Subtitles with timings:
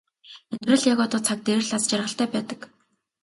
[0.51, 2.59] Амьдрал яг одоо цаг дээр л аз жаргалтай байдаг.